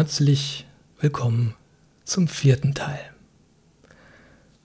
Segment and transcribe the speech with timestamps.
[0.00, 0.64] Herzlich
[0.98, 1.54] willkommen
[2.04, 3.00] zum vierten Teil.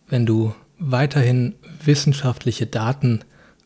[0.07, 3.19] Wenn du weiterhin wissenschaftliche Daten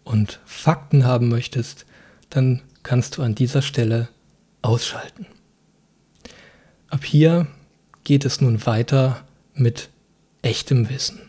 [0.04, 1.86] und Fakten haben möchtest,
[2.32, 4.10] dann kannst du an dieser Stelle
[4.63, 5.28] ausschalten.
[6.87, 7.46] Ab hier
[8.04, 9.24] geht es nun weiter
[9.54, 9.90] mit
[10.42, 11.20] echtem Wissen.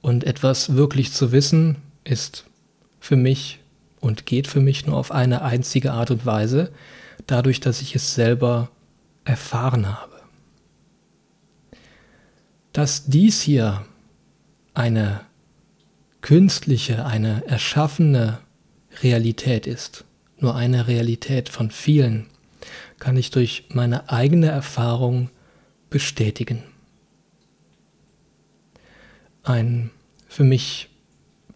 [0.00, 2.44] Und etwas wirklich zu wissen ist
[3.00, 3.58] für mich
[3.98, 6.70] und geht für mich nur auf eine einzige Art und Weise,
[7.26, 8.70] dadurch, dass ich es selber
[9.24, 10.20] erfahren habe.
[12.72, 13.84] Dass dies hier
[14.74, 15.20] eine
[16.22, 18.38] künstliche, eine erschaffene
[19.02, 20.04] Realität ist,
[20.38, 22.26] nur eine Realität von vielen,
[22.98, 25.30] kann ich durch meine eigene Erfahrung
[25.90, 26.62] bestätigen.
[29.42, 29.90] Ein
[30.28, 30.88] für mich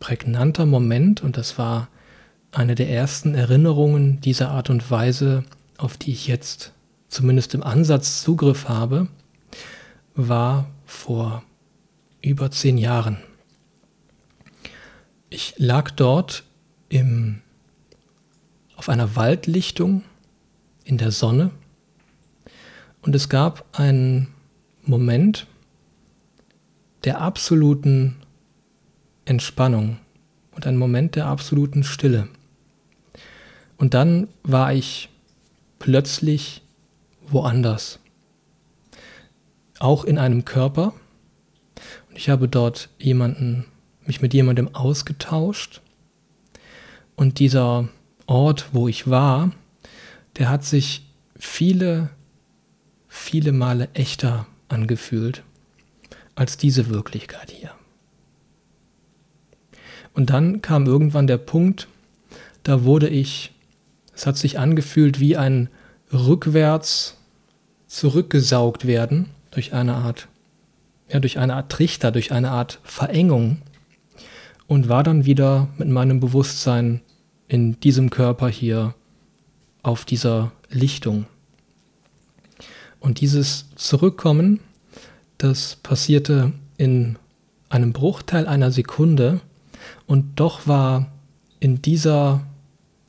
[0.01, 1.89] prägnanter Moment, und das war
[2.53, 5.45] eine der ersten Erinnerungen dieser Art und Weise,
[5.79, 6.73] auf die ich jetzt
[7.09, 9.09] zumindest im Ansatz Zugriff habe,
[10.15, 11.43] war vor
[12.23, 13.19] über zehn Jahren.
[15.29, 16.45] Ich lag dort
[16.89, 17.43] im,
[18.77, 20.03] auf einer Waldlichtung
[20.85, 21.51] in der Sonne
[23.03, 24.29] und es gab einen
[24.83, 25.47] Moment
[27.05, 28.17] der absoluten
[29.25, 29.99] Entspannung
[30.53, 32.29] und einen Moment der absoluten Stille.
[33.77, 35.09] Und dann war ich
[35.79, 36.63] plötzlich
[37.33, 37.99] woanders.
[39.79, 40.95] Auch in einem Körper.
[42.09, 43.67] Und ich habe dort jemanden,
[44.07, 45.83] mich mit jemandem ausgetauscht.
[47.15, 47.89] Und dieser
[48.27, 49.53] Ort, wo ich war,
[50.37, 51.07] der hat sich
[51.39, 52.11] viele,
[53.09, 55.43] viele Male echter angefühlt
[56.35, 57.73] als diese Wirklichkeit hier.
[60.13, 61.89] Und dann kam irgendwann der Punkt,
[62.63, 63.53] da wurde ich,
[64.15, 65.69] es hat sich angefühlt wie ein
[66.17, 67.17] rückwärts
[67.87, 70.29] zurückgesaugt werden durch eine Art,
[71.09, 73.59] ja, durch eine Art Trichter, durch eine Art Verengung
[74.67, 77.01] und war dann wieder mit meinem Bewusstsein
[77.49, 78.95] in diesem Körper hier
[79.83, 81.27] auf dieser Lichtung.
[82.99, 84.61] Und dieses Zurückkommen,
[85.39, 87.19] das passierte in
[87.69, 89.41] einem Bruchteil einer Sekunde
[90.07, 91.13] und doch war
[91.61, 92.43] in dieser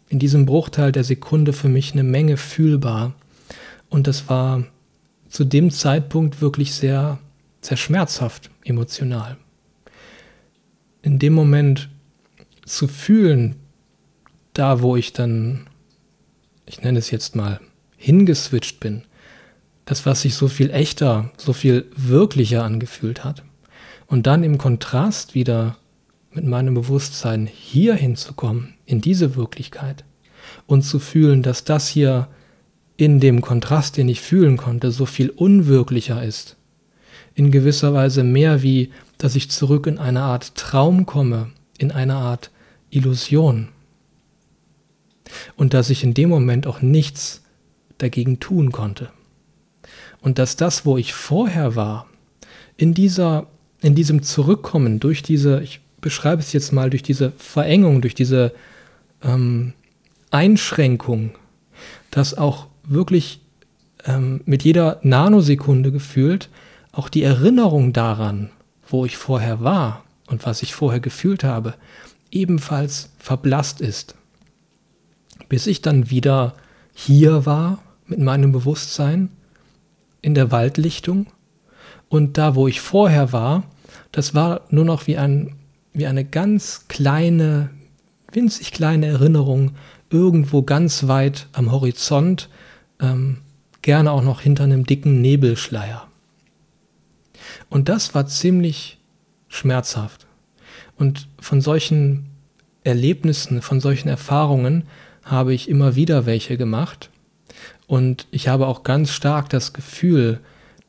[0.10, 3.14] in diesem Bruchteil der Sekunde für mich eine Menge fühlbar.
[3.90, 4.64] Und das war
[5.30, 7.20] zu dem Zeitpunkt wirklich sehr,
[7.62, 9.38] sehr schmerzhaft emotional.
[11.02, 11.90] In dem Moment
[12.66, 13.56] zu fühlen,
[14.54, 15.68] da wo ich dann,
[16.66, 17.60] ich nenne es jetzt mal,
[17.98, 19.04] hingeswitcht bin,
[19.86, 23.44] das, was sich so viel echter, so viel wirklicher angefühlt hat.
[24.06, 25.78] Und dann im Kontrast wieder
[26.38, 30.06] mit meinem Bewusstsein hier hinzukommen, in diese Wirklichkeit
[30.68, 32.28] und zu fühlen, dass das hier
[32.96, 36.56] in dem Kontrast, den ich fühlen konnte, so viel unwirklicher ist.
[37.34, 41.50] In gewisser Weise mehr wie, dass ich zurück in eine Art Traum komme,
[41.80, 42.52] in eine Art
[42.92, 43.70] Illusion.
[45.56, 47.44] Und dass ich in dem Moment auch nichts
[47.98, 49.10] dagegen tun konnte.
[50.22, 52.08] Und dass das, wo ich vorher war,
[52.78, 53.48] in dieser,
[53.82, 58.54] in diesem Zurückkommen durch diese, ich beschreibe es jetzt mal durch diese Verengung, durch diese
[59.22, 59.74] ähm,
[60.32, 61.32] Einschränkung,
[62.12, 63.42] dass auch wirklich
[64.06, 66.48] ähm, mit jeder Nanosekunde gefühlt
[66.94, 68.52] auch die Erinnerung daran,
[68.88, 71.74] wo ich vorher war und was ich vorher gefühlt habe,
[72.32, 74.16] ebenfalls verblasst ist.
[75.50, 76.54] Bis ich dann wieder
[76.94, 79.28] hier war mit meinem Bewusstsein
[80.22, 81.26] in der Waldlichtung
[82.08, 83.66] und da, wo ich vorher war,
[84.14, 85.58] das war nur noch wie ein
[85.98, 87.70] wie eine ganz kleine,
[88.32, 89.72] winzig kleine Erinnerung
[90.10, 92.50] irgendwo ganz weit am Horizont,
[93.02, 93.40] ähm,
[93.82, 96.08] gerne auch noch hinter einem dicken Nebelschleier.
[97.70, 99.00] Und das war ziemlich
[99.48, 100.28] schmerzhaft.
[100.98, 102.30] Und von solchen
[102.84, 104.84] Erlebnissen, von solchen Erfahrungen
[105.24, 107.10] habe ich immer wieder welche gemacht.
[107.86, 110.40] Und ich habe auch ganz stark das Gefühl,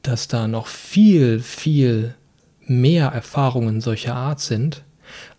[0.03, 2.15] dass da noch viel, viel
[2.67, 4.85] mehr Erfahrungen solcher Art sind,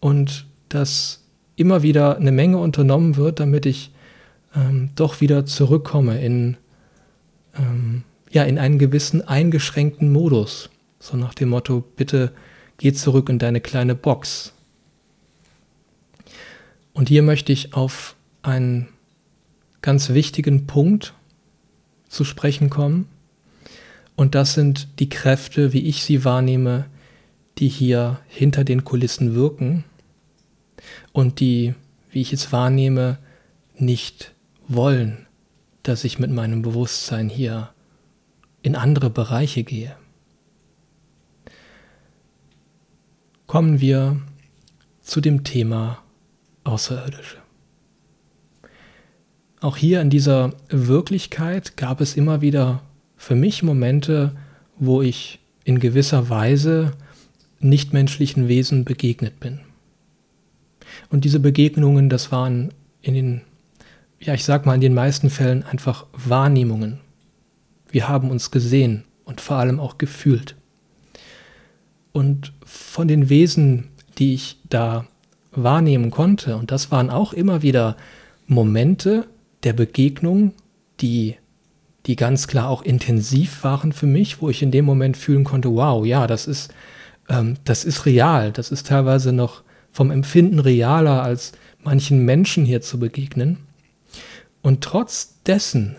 [0.00, 3.92] und dass immer wieder eine Menge unternommen wird, damit ich
[4.52, 6.56] ähm, doch wieder zurückkomme in,
[7.56, 10.70] ähm, ja, in einen gewissen eingeschränkten Modus.
[10.98, 12.32] So nach dem Motto, bitte
[12.78, 14.54] geh zurück in deine kleine Box.
[16.98, 18.88] Und hier möchte ich auf einen
[19.82, 21.14] ganz wichtigen Punkt
[22.08, 23.08] zu sprechen kommen.
[24.16, 26.86] Und das sind die Kräfte, wie ich sie wahrnehme,
[27.58, 29.84] die hier hinter den Kulissen wirken
[31.12, 31.76] und die,
[32.10, 33.18] wie ich es wahrnehme,
[33.76, 34.34] nicht
[34.66, 35.28] wollen,
[35.84, 37.72] dass ich mit meinem Bewusstsein hier
[38.62, 39.94] in andere Bereiche gehe.
[43.46, 44.20] Kommen wir
[45.00, 46.02] zu dem Thema
[46.68, 47.38] Außerirdische.
[49.60, 52.82] Auch hier in dieser Wirklichkeit gab es immer wieder
[53.16, 54.36] für mich Momente,
[54.76, 56.92] wo ich in gewisser Weise
[57.58, 59.60] nichtmenschlichen Wesen begegnet bin.
[61.10, 62.72] Und diese Begegnungen, das waren
[63.02, 63.40] in den,
[64.20, 67.00] ja, ich sag mal, in den meisten Fällen einfach Wahrnehmungen.
[67.90, 70.54] Wir haben uns gesehen und vor allem auch gefühlt.
[72.12, 73.88] Und von den Wesen,
[74.18, 75.06] die ich da
[75.62, 77.96] wahrnehmen konnte, und das waren auch immer wieder
[78.46, 79.26] Momente
[79.62, 80.54] der Begegnung,
[81.00, 81.36] die,
[82.06, 85.70] die ganz klar auch intensiv waren für mich, wo ich in dem Moment fühlen konnte,
[85.74, 86.72] wow, ja, das ist,
[87.28, 89.62] ähm, das ist real, das ist teilweise noch
[89.92, 91.52] vom Empfinden realer, als
[91.82, 93.58] manchen Menschen hier zu begegnen.
[94.62, 95.96] Und trotz dessen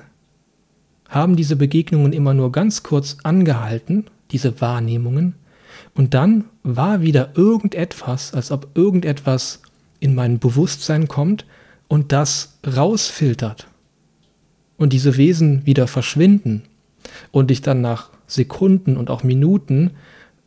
[1.07, 5.35] haben diese Begegnungen immer nur ganz kurz angehalten, diese Wahrnehmungen,
[5.99, 9.61] und dann war wieder irgendetwas, als ob irgendetwas
[9.99, 11.45] in mein Bewusstsein kommt
[11.89, 13.67] und das rausfiltert.
[14.77, 16.63] Und diese Wesen wieder verschwinden
[17.31, 19.91] und ich dann nach Sekunden und auch Minuten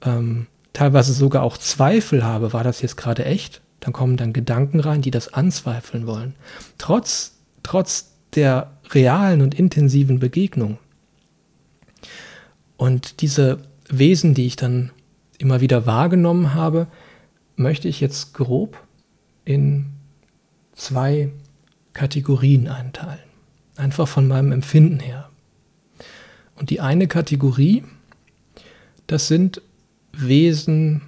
[0.01, 3.61] ähm, teilweise sogar auch Zweifel habe, war das jetzt gerade echt?
[3.81, 6.35] Dann kommen dann Gedanken rein, die das anzweifeln wollen.
[6.79, 10.79] Trotz, trotz der realen und intensiven Begegnung.
[12.79, 13.59] Und diese
[13.91, 14.93] Wesen, die ich dann
[15.43, 16.87] immer wieder wahrgenommen habe,
[17.57, 18.79] möchte ich jetzt grob
[19.45, 19.87] in
[20.73, 21.33] zwei
[21.93, 23.19] Kategorien einteilen.
[23.77, 25.31] Einfach von meinem Empfinden her.
[26.55, 27.85] Und die eine Kategorie,
[29.07, 29.61] das sind
[30.13, 31.03] Wesen,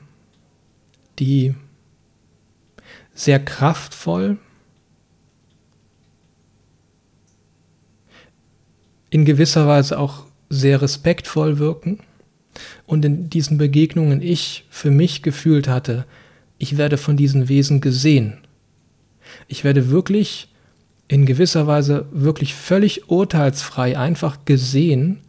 [1.18, 1.54] die
[3.14, 4.38] sehr kraftvoll,
[9.10, 12.00] in gewisser Weise auch sehr respektvoll wirken
[12.86, 16.04] und in diesen Begegnungen ich für mich gefühlt hatte,
[16.58, 18.38] ich werde von diesen Wesen gesehen.
[19.48, 20.48] Ich werde wirklich
[21.08, 25.20] in gewisser Weise wirklich völlig urteilsfrei einfach gesehen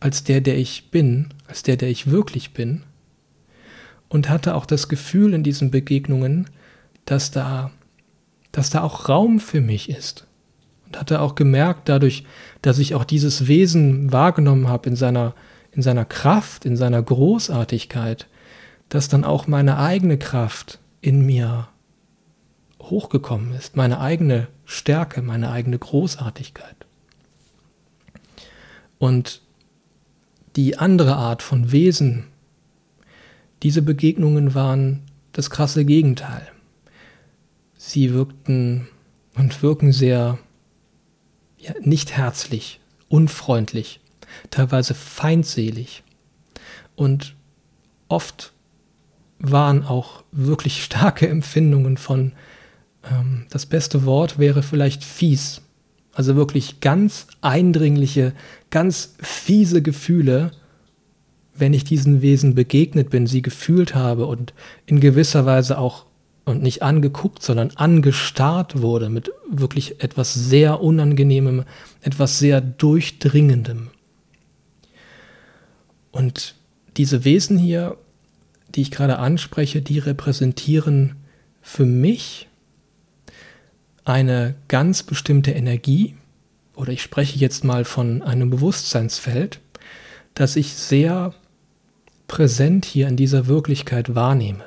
[0.00, 2.82] als der, der ich bin, als der, der ich wirklich bin
[4.08, 6.48] und hatte auch das Gefühl in diesen Begegnungen,
[7.04, 7.70] dass da,
[8.52, 10.26] dass da auch Raum für mich ist.
[10.86, 12.24] Und hatte auch gemerkt, dadurch,
[12.62, 15.34] dass ich auch dieses Wesen wahrgenommen habe in seiner,
[15.78, 18.26] in seiner Kraft, in seiner Großartigkeit,
[18.88, 21.68] dass dann auch meine eigene Kraft in mir
[22.82, 26.74] hochgekommen ist, meine eigene Stärke, meine eigene Großartigkeit.
[28.98, 29.40] Und
[30.56, 32.24] die andere Art von Wesen,
[33.62, 36.48] diese Begegnungen waren das krasse Gegenteil.
[37.76, 38.88] Sie wirkten
[39.36, 40.40] und wirken sehr
[41.56, 44.00] ja, nicht herzlich, unfreundlich,
[44.50, 46.02] teilweise feindselig.
[46.96, 47.34] Und
[48.08, 48.52] oft
[49.38, 52.32] waren auch wirklich starke Empfindungen von,
[53.10, 55.62] ähm, das beste Wort wäre vielleicht fies.
[56.12, 58.32] Also wirklich ganz eindringliche,
[58.70, 60.50] ganz fiese Gefühle
[61.58, 64.54] wenn ich diesen Wesen begegnet bin, sie gefühlt habe und
[64.86, 66.06] in gewisser Weise auch
[66.44, 71.64] und nicht angeguckt, sondern angestarrt wurde mit wirklich etwas sehr Unangenehmem,
[72.00, 73.88] etwas sehr Durchdringendem.
[76.18, 76.56] Und
[76.96, 77.96] diese Wesen hier,
[78.74, 81.14] die ich gerade anspreche, die repräsentieren
[81.62, 82.48] für mich
[84.04, 86.16] eine ganz bestimmte Energie,
[86.74, 89.60] oder ich spreche jetzt mal von einem Bewusstseinsfeld,
[90.34, 91.34] das ich sehr
[92.26, 94.64] präsent hier in dieser Wirklichkeit wahrnehme.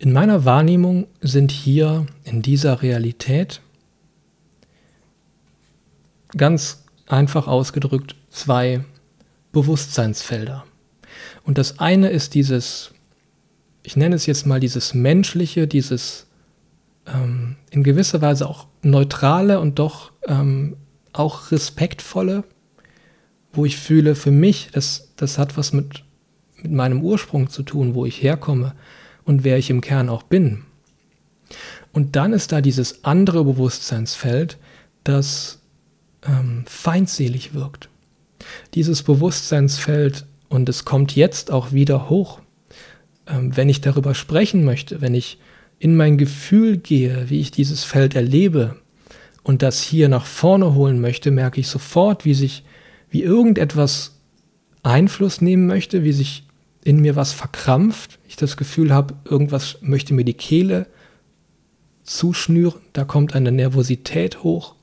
[0.00, 3.60] In meiner Wahrnehmung sind hier in dieser Realität
[6.36, 8.84] ganz einfach ausgedrückt zwei
[9.52, 10.64] Bewusstseinsfelder.
[11.44, 12.92] Und das eine ist dieses,
[13.82, 16.26] ich nenne es jetzt mal dieses menschliche, dieses
[17.06, 20.76] ähm, in gewisser Weise auch neutrale und doch ähm,
[21.12, 22.44] auch respektvolle,
[23.52, 26.04] wo ich fühle, für mich, das, das hat was mit,
[26.56, 28.74] mit meinem Ursprung zu tun, wo ich herkomme
[29.24, 30.64] und wer ich im Kern auch bin.
[31.92, 34.58] Und dann ist da dieses andere Bewusstseinsfeld,
[35.04, 35.60] das
[36.26, 37.90] ähm, feindselig wirkt.
[38.74, 42.40] Dieses Bewusstseinsfeld, und es kommt jetzt auch wieder hoch,
[43.26, 45.38] ähm, wenn ich darüber sprechen möchte, wenn ich
[45.78, 48.76] in mein Gefühl gehe, wie ich dieses Feld erlebe
[49.42, 52.64] und das hier nach vorne holen möchte, merke ich sofort, wie sich
[53.10, 54.18] wie irgendetwas
[54.82, 56.44] Einfluss nehmen möchte, wie sich
[56.84, 60.86] in mir was verkrampft, ich das Gefühl habe, irgendwas möchte mir die Kehle
[62.02, 64.74] zuschnüren, da kommt eine Nervosität hoch.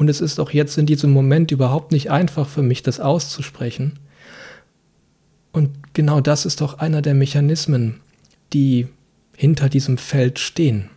[0.00, 3.98] Und es ist auch jetzt in diesem Moment überhaupt nicht einfach für mich, das auszusprechen.
[5.52, 8.00] Und genau das ist auch einer der Mechanismen,
[8.54, 8.88] die
[9.36, 10.88] hinter diesem Feld stehen.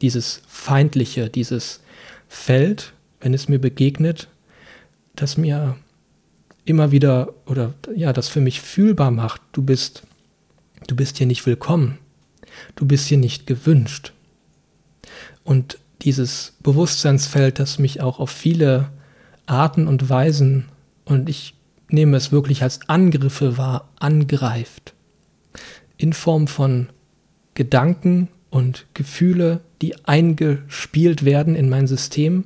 [0.00, 1.80] Dieses feindliche, dieses
[2.26, 4.28] Feld, wenn es mir begegnet,
[5.14, 5.76] das mir
[6.64, 10.04] immer wieder oder ja, das für mich fühlbar macht, du bist,
[10.86, 11.98] du bist hier nicht willkommen,
[12.76, 14.14] du bist hier nicht gewünscht.
[15.44, 18.90] Und dieses Bewusstseinsfeld, das mich auch auf viele
[19.46, 20.66] Arten und Weisen,
[21.04, 21.54] und ich
[21.88, 24.94] nehme es wirklich als Angriffe wahr, angreift.
[25.96, 26.88] In Form von
[27.54, 32.44] Gedanken und Gefühle, die eingespielt werden in mein System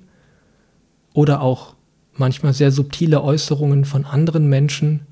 [1.13, 1.75] oder auch
[2.15, 5.07] manchmal sehr subtile Äußerungen von anderen Menschen,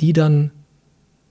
[0.00, 0.50] die dann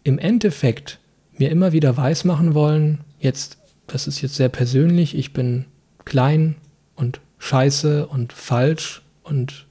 [0.04, 1.00] im Endeffekt
[1.38, 5.66] mir immer wieder weismachen wollen, jetzt, das ist jetzt sehr persönlich, ich bin
[6.10, 6.56] klein
[6.96, 9.68] und scheiße und falsch und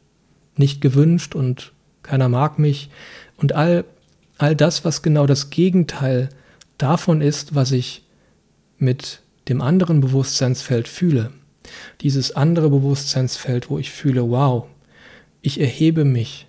[0.57, 2.89] nicht gewünscht und keiner mag mich
[3.37, 3.85] und all,
[4.39, 6.31] all das, was genau das Gegenteil
[6.79, 8.07] davon ist, was ich
[8.79, 11.33] mit dem anderen Bewusstseinsfeld fühle.
[12.01, 14.67] Dieses andere Bewusstseinsfeld, wo ich fühle, wow,
[15.43, 16.47] ich erhebe mich.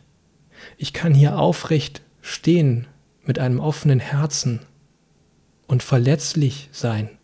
[0.77, 2.87] Ich kann hier aufrecht stehen
[3.23, 4.61] mit einem offenen Herzen
[5.67, 7.18] und verletzlich sein.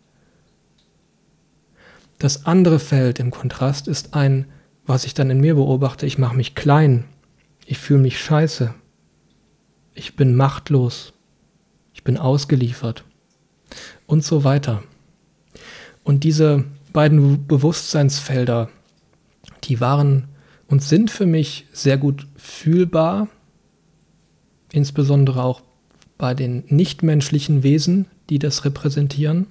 [2.18, 4.46] Das andere Feld im Kontrast ist ein,
[4.86, 7.04] was ich dann in mir beobachte, ich mache mich klein,
[7.66, 8.74] ich fühle mich scheiße,
[9.94, 11.12] ich bin machtlos,
[11.92, 13.04] ich bin ausgeliefert.
[14.06, 14.84] Und so weiter.
[16.04, 18.70] Und diese beiden Bewusstseinsfelder,
[19.64, 20.28] die waren
[20.68, 23.28] und sind für mich sehr gut fühlbar,
[24.72, 25.62] insbesondere auch
[26.18, 29.48] bei den nichtmenschlichen Wesen, die das repräsentieren.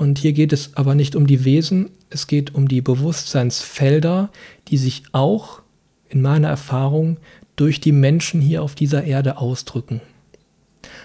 [0.00, 4.30] Und hier geht es aber nicht um die Wesen, es geht um die Bewusstseinsfelder,
[4.68, 5.60] die sich auch
[6.08, 7.18] in meiner Erfahrung
[7.54, 10.00] durch die Menschen hier auf dieser Erde ausdrücken.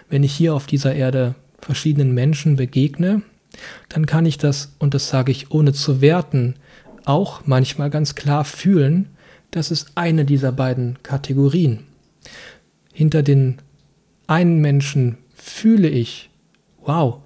[0.10, 3.22] Wenn ich hier auf dieser Erde verschiedenen Menschen begegne,
[3.90, 6.56] dann kann ich das, und das sage ich ohne zu werten,
[7.04, 9.10] auch manchmal ganz klar fühlen,
[9.52, 11.80] das ist eine dieser beiden Kategorien.
[12.94, 13.58] Hinter den
[14.25, 16.30] einen Menschen fühle ich,
[16.86, 17.20] wow,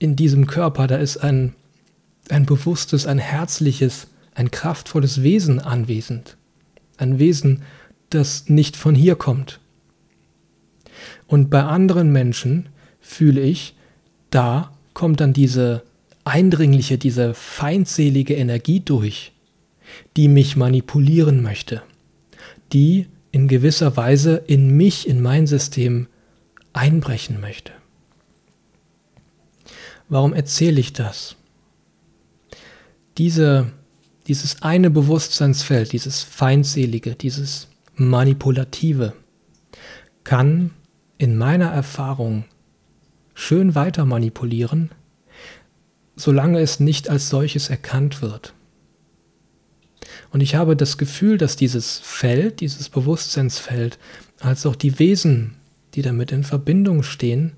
[0.00, 1.54] in diesem Körper, da ist ein,
[2.30, 6.36] ein bewusstes, ein herzliches, ein kraftvolles Wesen anwesend.
[6.96, 7.62] Ein Wesen,
[8.08, 9.60] das nicht von hier kommt.
[11.26, 13.76] Und bei anderen Menschen fühle ich,
[14.30, 15.82] da kommt dann diese
[16.24, 19.32] eindringliche, diese feindselige Energie durch,
[20.16, 21.82] die mich manipulieren möchte,
[22.72, 26.06] die in gewisser Weise in mich, in mein System
[26.72, 27.72] einbrechen möchte.
[30.10, 31.36] Warum erzähle ich das?
[33.16, 33.72] Diese,
[34.26, 39.14] dieses eine Bewusstseinsfeld, dieses feindselige, dieses manipulative,
[40.24, 40.72] kann
[41.16, 42.44] in meiner Erfahrung
[43.34, 44.90] schön weiter manipulieren,
[46.16, 48.52] solange es nicht als solches erkannt wird.
[50.32, 53.98] Und ich habe das Gefühl, dass dieses Feld, dieses Bewusstseinsfeld
[54.40, 55.56] als auch die Wesen,
[55.94, 57.52] die damit in Verbindung stehen,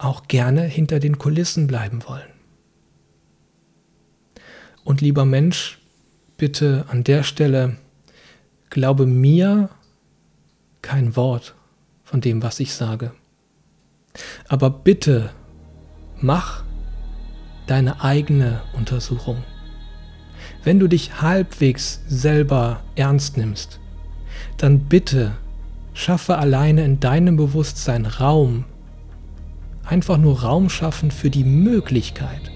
[0.00, 2.30] auch gerne hinter den Kulissen bleiben wollen.
[4.84, 5.78] Und lieber Mensch,
[6.36, 7.76] bitte an der Stelle,
[8.70, 9.68] glaube mir
[10.82, 11.54] kein Wort
[12.02, 13.12] von dem, was ich sage.
[14.48, 15.30] Aber bitte
[16.20, 16.64] mach
[17.66, 19.44] deine eigene Untersuchung.
[20.64, 23.78] Wenn du dich halbwegs selber ernst nimmst,
[24.56, 25.36] dann bitte
[25.92, 28.64] schaffe alleine in deinem Bewusstsein Raum,
[29.84, 32.50] einfach nur Raum schaffen für die Möglichkeit,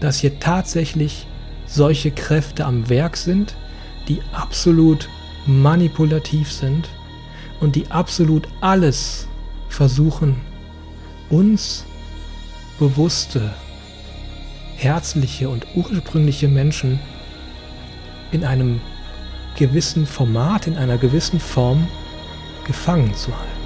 [0.00, 1.26] dass hier tatsächlich
[1.66, 3.54] solche Kräfte am Werk sind,
[4.08, 5.08] die absolut
[5.46, 6.88] manipulativ sind
[7.60, 9.26] und die absolut alles
[9.68, 10.36] versuchen,
[11.30, 11.84] uns
[12.78, 13.52] bewusste,
[14.76, 17.00] herzliche und ursprüngliche Menschen
[18.30, 18.80] in einem
[19.56, 21.88] gewissen Format, in einer gewissen Form
[22.64, 23.57] gefangen zu halten.